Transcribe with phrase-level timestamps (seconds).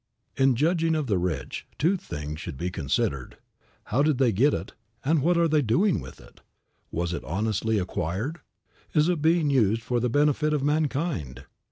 [0.35, 3.37] In judging of the rich, two things should be considered:
[3.83, 4.73] How did they get it,
[5.05, 6.41] and what are they doing with it?
[6.89, 8.39] Was it honestly acquired?
[8.95, 11.45] Is it being used for the benefit of mankind?